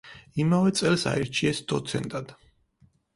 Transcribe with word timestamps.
იმავე 0.43 0.69
წელს 0.79 1.03
აირჩიეს 1.11 1.59
დოცენტად. 1.73 2.33